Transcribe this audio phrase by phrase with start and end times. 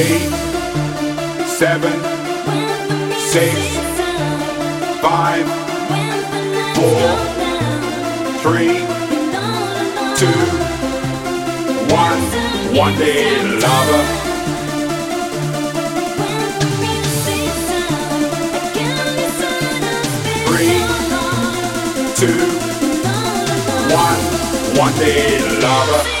[0.00, 0.30] Eight,
[1.48, 1.92] seven,
[3.18, 3.52] six,
[5.02, 5.44] five,
[6.76, 7.08] four,
[8.38, 8.78] three,
[10.14, 10.38] two,
[11.92, 12.20] one.
[12.76, 14.04] One day lover.
[20.46, 20.78] Three,
[22.14, 22.38] two,
[23.92, 24.20] one.
[24.78, 26.17] One day lover.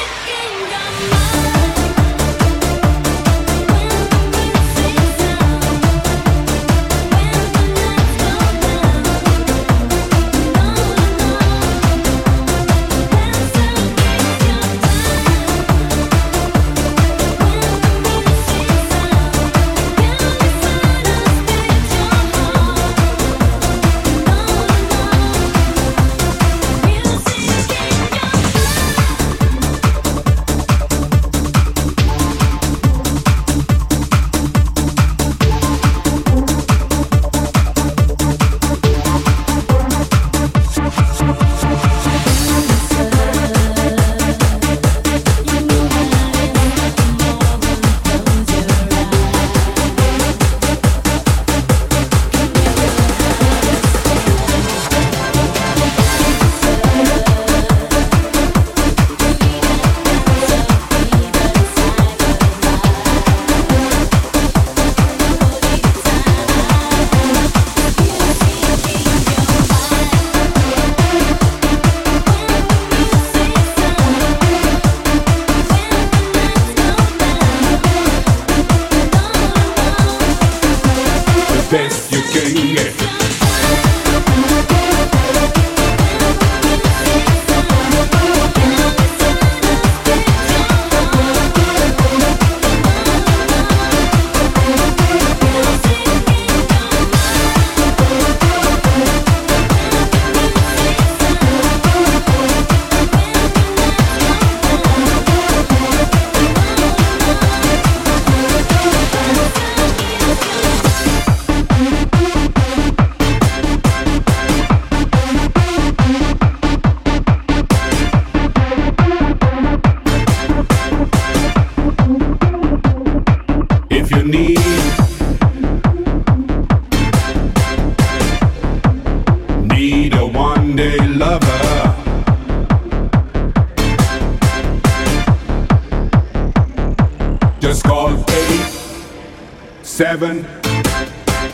[139.98, 140.46] Seven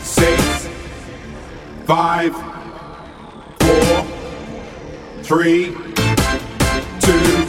[0.01, 0.67] six
[1.85, 2.31] five
[3.59, 4.03] four
[5.23, 5.73] three
[6.99, 7.41] two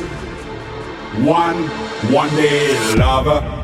[1.23, 1.69] one
[2.11, 3.56] one day lover.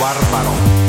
[0.00, 0.79] bárbaro.